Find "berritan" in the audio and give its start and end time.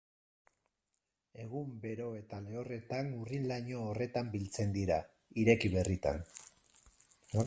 5.77-6.25